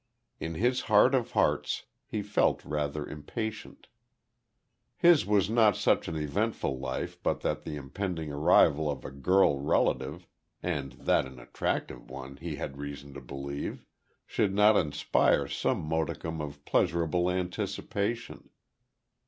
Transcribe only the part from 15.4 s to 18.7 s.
some modicum of pleasurable anticipation.